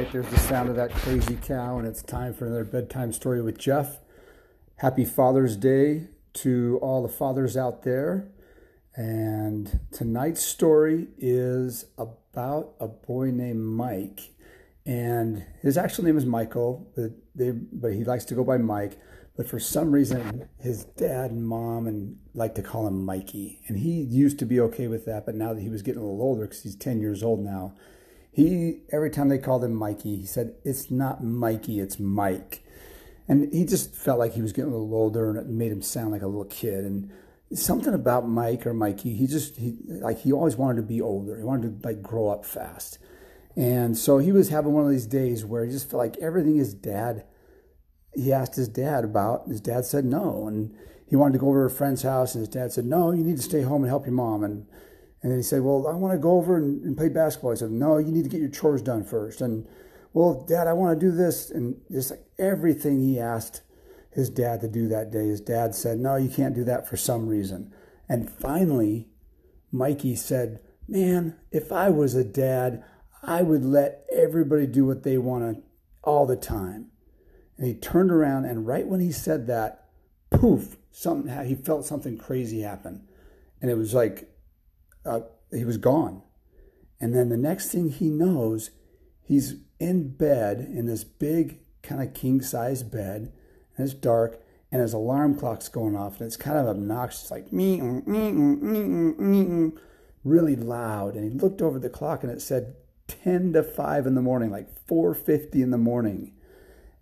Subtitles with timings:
[0.00, 3.42] right, there's the sound of that crazy cow, and it's time for another bedtime story
[3.42, 3.98] with Jeff.
[4.76, 8.26] Happy Father's Day to all the fathers out there.
[8.96, 14.30] And tonight's story is about a boy named Mike.
[14.86, 18.98] And his actual name is Michael, but, they, but he likes to go by Mike.
[19.36, 23.60] But for some reason, his dad and mom and like to call him Mikey.
[23.68, 26.04] And he used to be okay with that, but now that he was getting a
[26.04, 27.74] little older, because he's 10 years old now,
[28.32, 32.62] he every time they called him Mikey, he said, It's not Mikey, it's Mike.
[33.28, 35.82] And he just felt like he was getting a little older and it made him
[35.82, 36.84] sound like a little kid.
[36.84, 37.10] And
[37.52, 41.36] something about Mike or Mikey, he just he like he always wanted to be older.
[41.36, 42.98] He wanted to like grow up fast.
[43.56, 46.56] And so he was having one of these days where he just felt like everything
[46.56, 47.24] his dad
[48.14, 49.48] he asked his dad about.
[49.48, 50.46] His dad said no.
[50.46, 50.74] And
[51.08, 53.24] he wanted to go over to a friend's house and his dad said, No, you
[53.24, 54.44] need to stay home and help your mom.
[54.44, 54.66] And
[55.22, 57.50] and he said, Well, I want to go over and, and play basketball.
[57.50, 59.40] He said, No, you need to get your chores done first.
[59.40, 59.66] And,
[60.12, 61.50] well, Dad, I want to do this.
[61.50, 63.62] And just like everything he asked
[64.10, 66.96] his dad to do that day, his dad said, No, you can't do that for
[66.96, 67.72] some reason.
[68.08, 69.08] And finally,
[69.70, 72.82] Mikey said, Man, if I was a dad,
[73.22, 75.62] I would let everybody do what they want
[76.02, 76.86] all the time.
[77.58, 79.88] And he turned around, and right when he said that,
[80.30, 83.06] poof, something he felt something crazy happen.
[83.60, 84.29] And it was like
[85.04, 85.20] uh,
[85.52, 86.22] he was gone.
[87.00, 88.70] And then the next thing he knows,
[89.22, 93.32] he's in bed in this big kind of king size bed,
[93.76, 97.52] and it's dark, and his alarm clock's going off, and it's kind of obnoxious, like
[97.52, 99.72] me, me, me,
[100.24, 101.14] really loud.
[101.14, 102.74] And he looked over the clock, and it said
[103.08, 106.32] 10 to 5 in the morning, like 4:50 in the morning.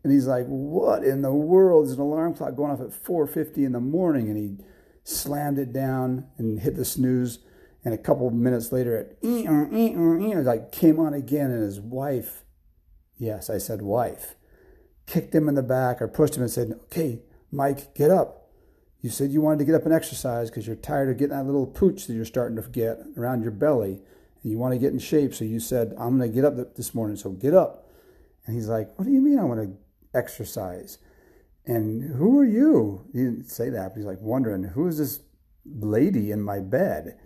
[0.03, 3.65] And he's like, "What in the world is an alarm clock going off at 4:50
[3.65, 4.59] in the morning?" And he
[5.03, 7.41] slammed it down and hit the snooze.
[7.85, 11.81] And a couple minutes later, eh, eh, eh, it like came on again, and his
[11.81, 12.45] wife,
[13.17, 14.35] yes, I said wife,
[15.07, 18.51] kicked him in the back or pushed him and said, "Okay, Mike, get up.
[19.01, 21.47] You said you wanted to get up and exercise because you're tired of getting that
[21.47, 24.03] little pooch that you're starting to get around your belly,
[24.43, 25.35] and you want to get in shape.
[25.35, 27.17] So you said, I'm going to get up this morning.
[27.17, 27.89] So get up."
[28.45, 30.99] And he's like, "What do you mean I want to exercise?"
[31.69, 33.05] And who are you?
[33.13, 35.21] He didn't say that, but he's like wondering, who is this
[35.67, 37.19] lady in my bed?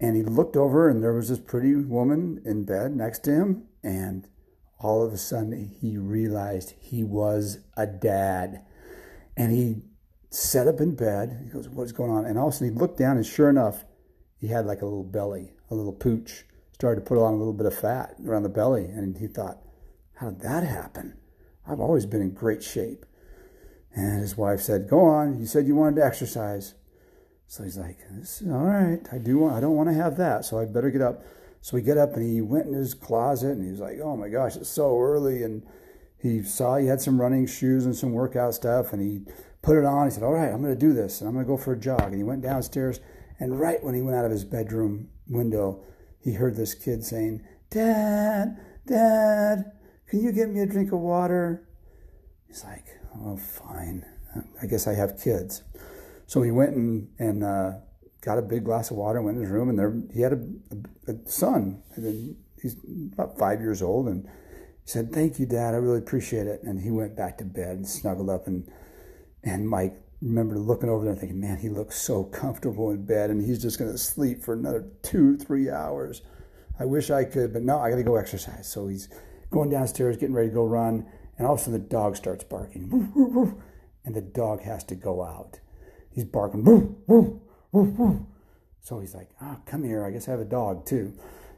[0.00, 3.64] And he looked over, and there was this pretty woman in bed next to him.
[3.82, 4.28] And
[4.78, 8.64] all of a sudden, he realized he was a dad.
[9.36, 9.82] And he
[10.30, 11.40] sat up in bed.
[11.44, 12.26] He goes, What's going on?
[12.26, 13.84] And all of a sudden, he looked down, and sure enough,
[14.36, 16.44] he had like a little belly, a little pooch.
[16.72, 18.84] Started to put on a little bit of fat around the belly.
[18.84, 19.58] And he thought,
[20.14, 21.18] How did that happen?
[21.66, 23.04] I've always been in great shape.
[23.94, 25.40] And his wife said, Go on.
[25.40, 26.74] You said you wanted to exercise.
[27.50, 27.96] So he's like,
[28.46, 31.00] all right, I do want, I don't want to have that, so I better get
[31.00, 31.24] up.
[31.62, 34.16] So he get up and he went in his closet and he was like, oh
[34.16, 35.42] my gosh, it's so early.
[35.42, 35.66] And
[36.18, 39.32] he saw he had some running shoes and some workout stuff and he
[39.62, 40.06] put it on.
[40.06, 41.72] He said, all right, I'm going to do this and I'm going to go for
[41.72, 42.02] a jog.
[42.02, 43.00] And he went downstairs
[43.40, 45.82] and right when he went out of his bedroom window,
[46.20, 49.72] he heard this kid saying, Dad, Dad,
[50.06, 51.66] can you get me a drink of water?
[52.46, 52.86] He's like,
[53.20, 54.04] oh, fine.
[54.62, 55.62] I guess I have kids.
[56.28, 57.72] So he went and, and uh,
[58.20, 60.34] got a big glass of water and went in his room, and there he had
[60.34, 60.40] a,
[61.08, 61.82] a, a son.
[61.96, 62.76] And he's
[63.14, 65.72] about five years old, and he said, "Thank you, Dad.
[65.72, 68.70] I really appreciate it." And he went back to bed and snuggled up, and
[69.42, 73.30] and Mike remember looking over there and thinking, "Man, he looks so comfortable in bed,
[73.30, 76.20] and he's just going to sleep for another two, three hours."
[76.78, 78.68] I wish I could, but no, I got to go exercise.
[78.68, 79.08] So he's
[79.50, 81.06] going downstairs, getting ready to go run,
[81.38, 83.62] and all of a sudden the dog starts barking,
[84.04, 85.60] and the dog has to go out
[86.18, 87.32] he's barking, woof, woof,
[87.70, 88.20] woof, woof.
[88.80, 90.04] So he's like, ah, oh, come here.
[90.04, 91.12] I guess I have a dog too.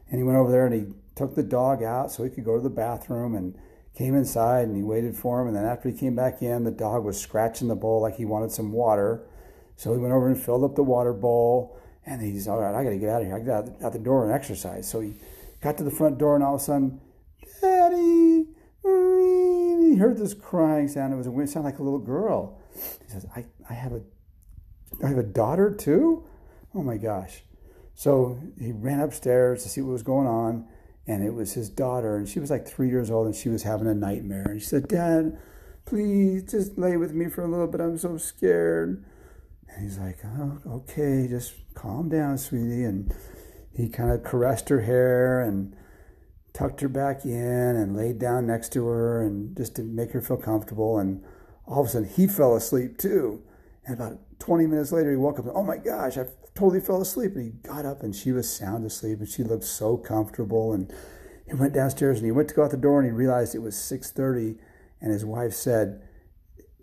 [0.07, 2.57] And he went over there and he took the dog out so he could go
[2.57, 3.57] to the bathroom and
[3.97, 5.47] came inside and he waited for him.
[5.47, 8.25] And then after he came back in, the dog was scratching the bowl like he
[8.25, 9.23] wanted some water.
[9.77, 11.75] So he went over and filled up the water bowl.
[12.05, 13.37] And he's, all right, I got to get out of here.
[13.37, 14.87] I got out, the door and exercise.
[14.87, 15.15] So he
[15.61, 17.01] got to the front door and all of a sudden,
[17.61, 18.45] Daddy,
[18.83, 21.13] he heard this crying sound.
[21.13, 22.59] It was it sounded like a little girl.
[22.75, 24.01] He says, I, I have a
[25.03, 26.23] I have a daughter too?
[26.73, 27.43] Oh my gosh.
[27.93, 30.67] So he ran upstairs to see what was going on,
[31.07, 33.63] and it was his daughter, and she was like three years old, and she was
[33.63, 34.47] having a nightmare.
[34.49, 35.37] And she said, Dad,
[35.85, 37.81] please just lay with me for a little bit.
[37.81, 39.03] I'm so scared.
[39.67, 42.83] And he's like, oh, okay, just calm down, sweetie.
[42.83, 43.13] And
[43.75, 45.75] he kind of caressed her hair and
[46.53, 47.31] tucked her back in
[47.75, 50.97] and laid down next to her and just to make her feel comfortable.
[50.97, 51.23] And
[51.65, 53.43] all of a sudden, he fell asleep too.
[53.85, 57.01] And about 20 minutes later, he woke up and, oh my gosh, I totally fell
[57.01, 57.35] asleep.
[57.35, 60.73] And he got up and she was sound asleep and she looked so comfortable.
[60.73, 60.91] And
[61.47, 63.59] he went downstairs and he went to go out the door and he realized it
[63.59, 64.57] was 6.30
[64.99, 66.01] and his wife said,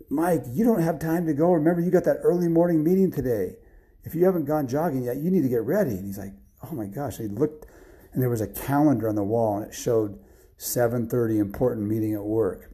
[0.09, 1.51] Mike, you don't have time to go.
[1.51, 3.57] Remember, you got that early morning meeting today.
[4.05, 5.91] If you haven't gone jogging yet, you need to get ready.
[5.91, 6.33] And he's like,
[6.63, 7.17] oh my gosh.
[7.17, 7.65] He looked
[8.13, 10.17] and there was a calendar on the wall and it showed
[10.57, 12.73] 7.30 important meeting at work.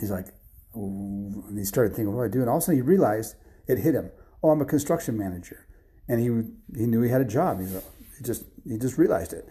[0.00, 0.28] He's like,
[0.74, 2.40] and he started thinking, what do I do?
[2.40, 3.36] And all of a sudden he realized
[3.66, 4.10] it hit him.
[4.42, 5.66] Oh, I'm a construction manager.
[6.08, 7.60] And he, he knew he had a job.
[7.60, 9.48] He, he just, he just realized it.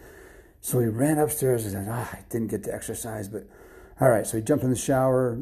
[0.60, 3.48] So he ran upstairs and said, ah, I didn't get to exercise, but
[4.02, 4.26] all right.
[4.26, 5.40] So he jumped in the shower,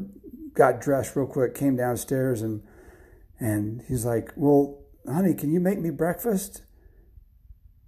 [0.54, 2.62] got dressed real quick, came downstairs, and
[3.38, 6.62] and he's like, "Well, honey, can you make me breakfast?"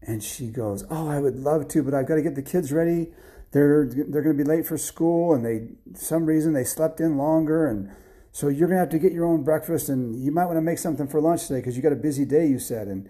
[0.00, 2.72] And she goes, "Oh, I would love to, but I've got to get the kids
[2.72, 3.12] ready.
[3.52, 7.18] They're they're going to be late for school, and they some reason they slept in
[7.18, 7.90] longer, and
[8.32, 10.78] so you're to have to get your own breakfast, and you might want to make
[10.78, 13.08] something for lunch today because you got a busy day." You said, and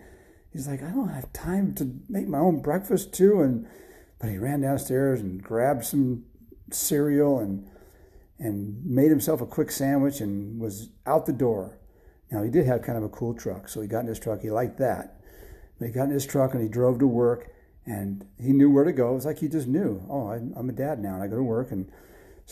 [0.51, 3.67] he's like, "I don't have time to make my own breakfast too," and
[4.19, 6.25] but he ran downstairs and grabbed some
[6.71, 7.69] cereal and
[8.39, 11.79] and made himself a quick sandwich and was out the door.
[12.31, 14.41] Now he did have kind of a cool truck, so he got in his truck.
[14.41, 15.21] He liked that.
[15.79, 17.51] But he got in his truck and he drove to work,
[17.87, 19.13] and he knew where to go.
[19.13, 20.03] It was like he just knew.
[20.09, 21.71] Oh, I'm a dad now, and I go to work.
[21.71, 21.91] And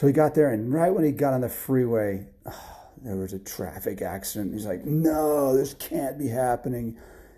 [0.01, 3.35] so he got there, and right when he got on the freeway, oh, there was
[3.35, 4.55] a traffic accident.
[4.55, 6.97] He's like, "No, this can't be happening."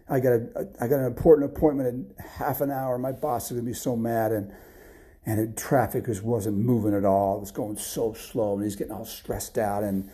[0.09, 2.99] I got a, I got an important appointment in half an hour.
[2.99, 4.53] My boss is gonna be so mad, and
[5.27, 7.39] and it, traffic just wasn't moving at all.
[7.39, 10.09] It was going so slow, and he's getting all stressed out, and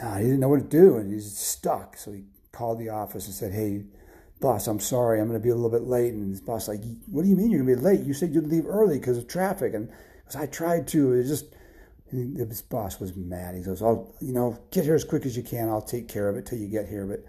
[0.00, 1.96] uh, he didn't know what to do, and he's stuck.
[1.96, 2.22] So he
[2.52, 3.82] called the office and said, "Hey,
[4.38, 7.22] boss, I'm sorry, I'm to be a little bit late." And his boss like, "What
[7.22, 8.02] do you mean you're to be late?
[8.02, 9.90] You said you'd leave early because of traffic." And
[10.24, 11.46] because I tried to, it just
[12.14, 13.54] his boss was mad.
[13.54, 15.68] He goes, "I'll, you know, get here as quick as you can.
[15.68, 17.24] I'll take care of it till you get here." But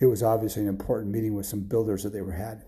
[0.00, 2.64] it was obviously an important meeting with some builders that they were had.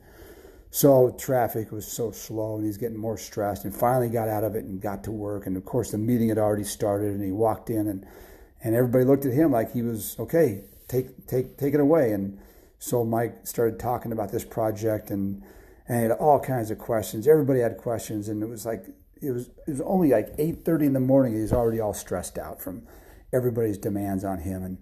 [0.75, 4.56] So traffic was so slow and he's getting more stressed and finally got out of
[4.56, 5.46] it and got to work.
[5.46, 8.05] And of course the meeting had already started and he walked in and,
[8.62, 12.11] and everybody looked at him like he was, okay, take, take, take it away.
[12.11, 12.40] And
[12.81, 15.44] so Mike started talking about this project and,
[15.87, 17.28] and he had all kinds of questions.
[17.28, 18.84] Everybody had questions and it was like,
[19.22, 21.34] it was, it was only like 8.30 in the morning.
[21.34, 22.87] He's already all stressed out from
[23.32, 24.62] everybody's demands on him.
[24.62, 24.78] And,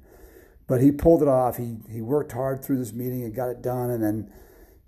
[0.67, 1.57] but he pulled it off.
[1.57, 3.91] He, he worked hard through this meeting and got it done.
[3.91, 4.33] And then,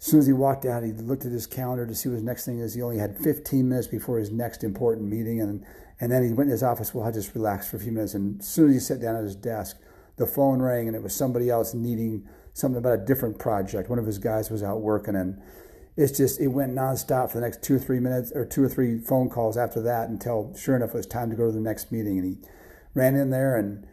[0.00, 2.23] as soon as he walked out, he looked at his calendar to see what his
[2.23, 2.75] next thing is.
[2.75, 5.64] He only had 15 minutes before his next important meeting, and
[6.00, 6.93] and then he went in his office.
[6.93, 9.17] Well, I just relaxed for a few minutes, and as soon as he sat down
[9.17, 9.79] at his desk,
[10.17, 13.88] the phone rang, and it was somebody else needing something about a different project.
[13.88, 15.41] One of his guys was out working, and
[15.96, 18.69] it's just it went nonstop for the next two or three minutes, or two or
[18.69, 21.61] three phone calls after that, until sure enough it was time to go to the
[21.61, 22.49] next meeting, and he
[22.94, 23.87] ran in there and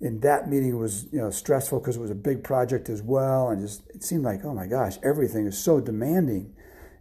[0.00, 3.48] and that meeting was you know stressful because it was a big project as well.
[3.48, 6.54] And just it seemed like oh my gosh everything is so demanding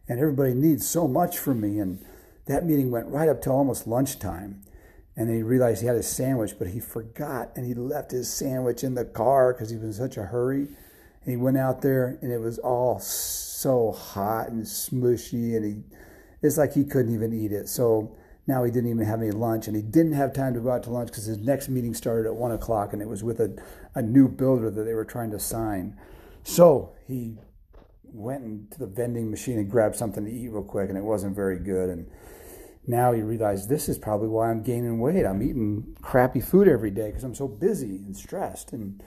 [0.08, 1.80] and everybody needs so much from me.
[1.80, 2.04] And
[2.46, 4.64] that meeting went right up till almost lunchtime
[5.16, 8.32] and then he realized he had his sandwich but he forgot and he left his
[8.32, 10.68] sandwich in the car because he was in such a hurry
[11.28, 15.98] and he went out there and it was all so hot and smushy and he
[16.42, 19.68] it's like he couldn't even eat it so now he didn't even have any lunch,
[19.68, 22.26] and he didn't have time to go out to lunch because his next meeting started
[22.26, 23.54] at one o'clock, and it was with a,
[23.94, 26.00] a new builder that they were trying to sign.
[26.44, 27.36] So he
[28.04, 31.36] went into the vending machine and grabbed something to eat real quick, and it wasn't
[31.36, 31.90] very good.
[31.90, 32.10] And
[32.88, 35.26] now he realized this is probably why I'm gaining weight.
[35.26, 38.72] I'm eating crappy food every day because I'm so busy and stressed.
[38.72, 39.04] And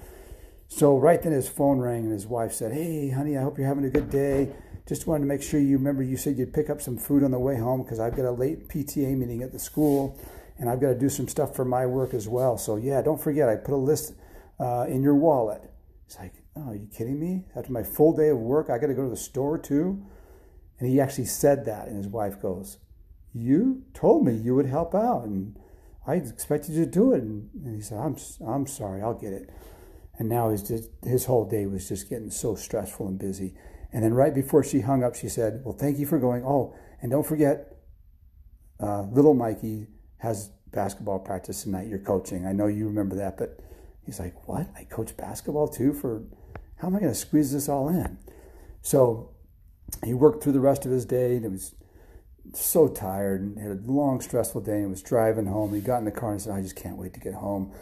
[0.70, 3.66] so right then his phone rang, and his wife said, "Hey, honey, I hope you're
[3.66, 4.52] having a good day."
[4.86, 7.30] Just wanted to make sure you remember you said you'd pick up some food on
[7.30, 10.18] the way home because I've got a late PTA meeting at the school
[10.58, 12.58] and I've got to do some stuff for my work as well.
[12.58, 14.14] So, yeah, don't forget, I put a list
[14.58, 15.62] uh, in your wallet.
[16.06, 17.44] He's like, Oh, are you kidding me?
[17.56, 20.04] After my full day of work, I got to go to the store too?
[20.78, 22.78] And he actually said that, and his wife goes,
[23.32, 25.56] You told me you would help out, and
[26.06, 27.22] I expected you to do it.
[27.22, 29.50] And, and he said, I'm, I'm sorry, I'll get it.
[30.20, 33.54] And now his, his whole day was just getting so stressful and busy.
[33.90, 36.44] And then right before she hung up, she said, Well, thank you for going.
[36.44, 37.78] Oh, and don't forget,
[38.78, 39.86] uh, little Mikey
[40.18, 41.88] has basketball practice tonight.
[41.88, 42.44] You're coaching.
[42.44, 43.60] I know you remember that, but
[44.04, 44.68] he's like, What?
[44.76, 45.94] I coach basketball too?
[45.94, 46.22] For
[46.76, 48.18] how am I going to squeeze this all in?
[48.82, 49.30] So
[50.04, 51.74] he worked through the rest of his day and it was
[52.52, 55.72] so tired and had a long, stressful day and was driving home.
[55.72, 57.72] He got in the car and said, I just can't wait to get home.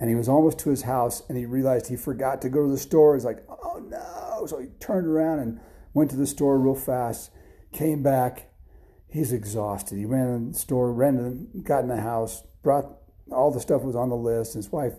[0.00, 2.70] And he was almost to his house and he realized he forgot to go to
[2.70, 3.14] the store.
[3.14, 4.46] He's like, oh no.
[4.46, 5.60] So he turned around and
[5.92, 7.30] went to the store real fast,
[7.72, 8.50] came back.
[9.08, 9.96] He's exhausted.
[9.96, 12.86] He ran in the store, ran, got in the house, brought
[13.32, 14.54] all the stuff was on the list.
[14.54, 14.94] His wife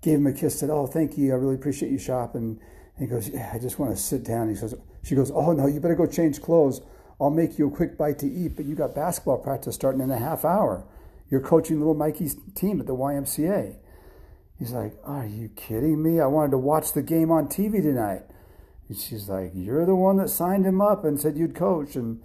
[0.00, 1.32] gave him a kiss, said, Oh, thank you.
[1.32, 2.60] I really appreciate you shopping.
[2.96, 4.48] And he goes, Yeah, I just want to sit down.
[4.48, 6.80] He says, She goes, Oh, no, you better go change clothes.
[7.20, 10.10] I'll make you a quick bite to eat, but you got basketball practice starting in
[10.10, 10.86] a half hour.
[11.28, 13.76] You're coaching little Mikey's team at the YMCA.
[14.60, 16.20] He's like, Are you kidding me?
[16.20, 18.22] I wanted to watch the game on TV tonight.
[18.88, 21.96] And she's like, You're the one that signed him up and said you'd coach.
[21.96, 22.22] And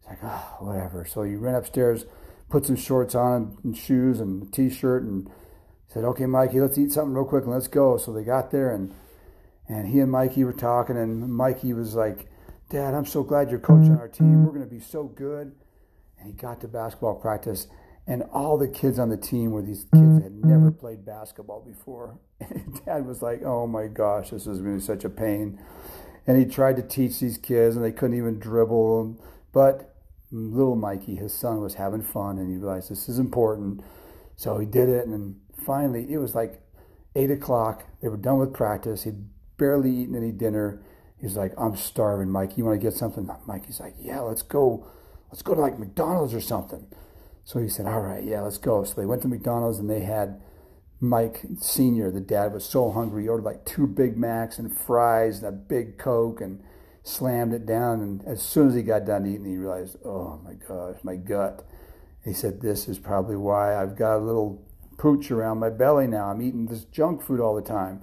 [0.00, 1.04] he's like, Oh, whatever.
[1.04, 2.06] So he ran upstairs,
[2.48, 5.30] put some shorts on and shoes and a t shirt and
[5.86, 7.98] said, Okay, Mikey, let's eat something real quick and let's go.
[7.98, 8.92] So they got there and
[9.68, 12.26] and he and Mikey were talking, and Mikey was like,
[12.68, 14.00] Dad, I'm so glad you're coaching mm-hmm.
[14.00, 14.44] our team.
[14.44, 15.54] We're going to be so good.
[16.18, 17.66] And he got to basketball practice,
[18.06, 20.78] and all the kids on the team were these kids that had never mm-hmm.
[20.78, 22.18] played basketball before.
[22.40, 25.58] And Dad was like, Oh my gosh, this is going to be such a pain.
[26.26, 29.20] And he tried to teach these kids, and they couldn't even dribble.
[29.52, 29.94] But
[30.30, 33.82] little Mikey, his son, was having fun, and he realized this is important.
[34.36, 36.60] So he did it, and finally, it was like
[37.14, 37.84] eight o'clock.
[38.00, 39.04] They were done with practice.
[39.04, 39.22] He'd
[39.56, 40.82] barely eaten any dinner.
[41.20, 42.56] He's like, I'm starving, Mike.
[42.56, 43.28] You want to get something?
[43.46, 44.86] Mikey's like, Yeah, let's go.
[45.30, 46.86] Let's go to like McDonald's or something.
[47.44, 48.84] So he said, All right, yeah, let's go.
[48.84, 50.40] So they went to McDonald's and they had
[51.00, 53.24] Mike Sr., the dad, was so hungry.
[53.24, 56.62] He ordered like two Big Macs and fries and a big Coke and
[57.02, 58.00] slammed it down.
[58.00, 61.64] And as soon as he got done eating, he realized, Oh my gosh, my gut.
[62.24, 64.62] He said, This is probably why I've got a little
[64.96, 66.30] pooch around my belly now.
[66.30, 68.00] I'm eating this junk food all the time.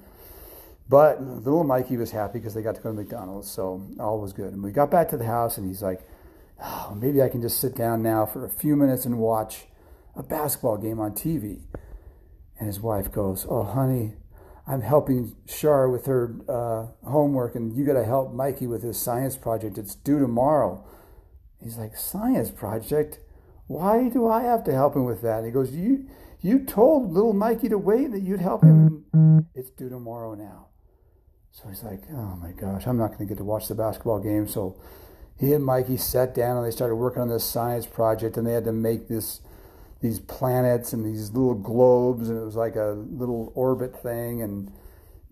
[0.87, 4.33] But little Mikey was happy because they got to go to McDonald's, so all was
[4.33, 4.51] good.
[4.51, 6.01] And we got back to the house, and he's like,
[6.61, 9.65] oh, maybe I can just sit down now for a few minutes and watch
[10.15, 11.61] a basketball game on TV.
[12.57, 14.13] And his wife goes, Oh, honey,
[14.67, 19.01] I'm helping Shar with her uh, homework, and you got to help Mikey with his
[19.01, 19.77] science project.
[19.77, 20.85] It's due tomorrow.
[21.61, 23.19] He's like, Science project?
[23.67, 25.37] Why do I have to help him with that?
[25.39, 26.07] And he goes, You
[26.41, 30.67] you told little Mikey to wait that you'd help him, it's due tomorrow now.
[31.51, 34.19] So he's like, oh my gosh, I'm not going to get to watch the basketball
[34.19, 34.47] game.
[34.47, 34.79] So
[35.41, 38.53] he and Mikey sat down and they started working on this science project, and they
[38.53, 39.41] had to make this
[39.99, 44.71] these planets and these little globes, and it was like a little orbit thing, and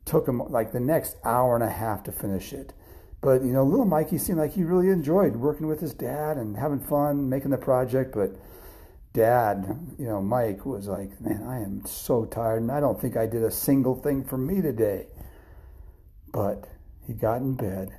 [0.06, 2.74] took him like the next hour and a half to finish it.
[3.22, 6.58] But you know, little Mikey seemed like he really enjoyed working with his dad and
[6.58, 8.16] having fun making the project.
[8.16, 8.32] But
[9.13, 13.16] dad, you know, Mike was like, "Man, I am so tired, and I don't think
[13.16, 15.06] I did a single thing for me today."
[16.32, 16.68] But
[17.06, 17.92] he got in bed,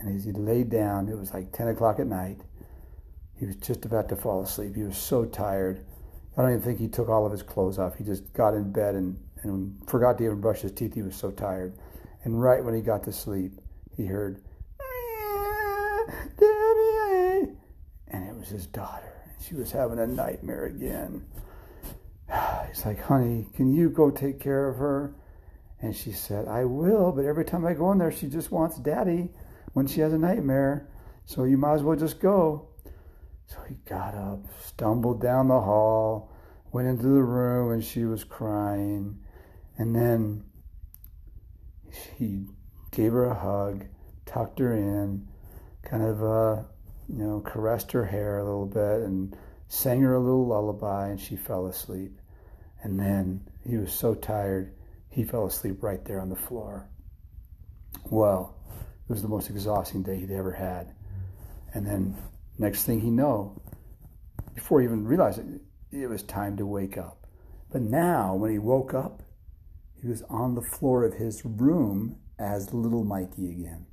[0.00, 2.38] and as he laid down, it was like 10 o'clock at night.
[3.38, 4.74] He was just about to fall asleep.
[4.74, 5.84] He was so tired.
[6.36, 7.96] I don't even think he took all of his clothes off.
[7.96, 10.94] He just got in bed and, and forgot to even brush his teeth.
[10.94, 11.74] He was so tired.
[12.24, 13.52] And right when he got to sleep,
[13.96, 14.42] he heard,
[16.38, 17.52] Daddy!
[18.08, 19.22] And it was his daughter.
[19.24, 21.26] And she was having a nightmare again.
[22.68, 25.14] He's like, honey, can you go take care of her?
[25.82, 28.78] And she said, I will, but every time I go in there, she just wants
[28.78, 29.30] daddy
[29.72, 30.88] when she has a nightmare.
[31.24, 32.68] So you might as well just go.
[33.46, 36.32] So he got up, stumbled down the hall,
[36.72, 39.18] went into the room, and she was crying.
[39.76, 40.44] And then
[42.16, 42.46] he
[42.92, 43.86] gave her a hug,
[44.26, 45.26] tucked her in,
[45.82, 46.62] kind of, uh,
[47.08, 49.36] you know, caressed her hair a little bit, and
[49.68, 52.18] sang her a little lullaby, and she fell asleep.
[52.82, 54.74] And then he was so tired
[55.10, 56.88] he fell asleep right there on the floor.
[58.08, 58.54] Well,
[59.10, 60.94] it was the most exhausting day he'd ever had.
[61.74, 62.16] And then,
[62.58, 63.60] next thing he know,
[64.54, 65.46] before he even realized it,
[65.90, 67.26] it was time to wake up.
[67.72, 69.22] But now, when he woke up,
[70.00, 73.86] he was on the floor of his room as little Mikey again.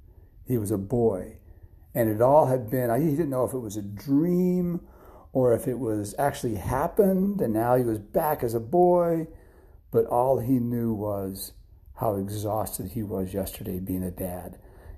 [0.46, 1.40] He was a boy.
[1.94, 4.82] And it all had been, he didn't know if it was a dream
[5.34, 9.28] or if it was actually happened, and now he was back as a boy
[9.92, 11.54] but all he knew was
[11.96, 14.58] how exhausted he was yesterday being a dad.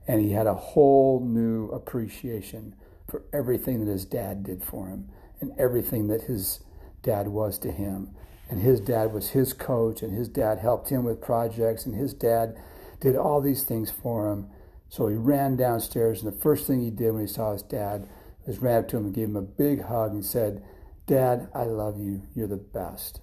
[0.10, 2.74] And he had a whole new appreciation
[3.08, 5.08] for everything that his dad did for him
[5.40, 6.62] and everything that his
[7.04, 8.16] dad was to him.
[8.50, 12.16] And his dad was his coach, and his dad helped him with projects, and his
[12.16, 12.58] dad
[13.00, 14.48] did all these things for him.
[14.90, 18.10] So he ran downstairs, and the first thing he did when he saw his dad
[18.48, 20.64] was ran up to him and gave him a big hug and said,
[21.06, 22.24] Dad, I love you.
[22.34, 23.22] You're the best.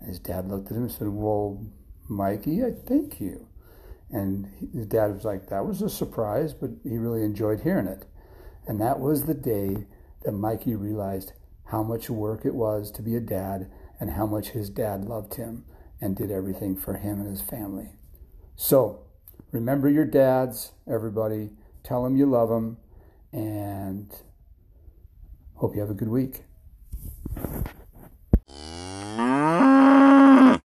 [0.00, 1.64] And his dad looked at him and said, Well,
[2.10, 3.48] Mikey, I thank you.
[4.10, 8.06] And his dad was like, That was a surprise, but he really enjoyed hearing it.
[8.66, 9.86] And that was the day
[10.24, 11.32] that Mikey realized
[11.66, 15.34] how much work it was to be a dad and how much his dad loved
[15.34, 15.64] him
[16.00, 17.90] and did everything for him and his family.
[18.54, 19.00] So,
[19.50, 21.50] remember your dads, everybody.
[21.82, 22.78] Tell them you love them
[23.32, 24.14] and
[25.54, 26.42] hope you have a good week.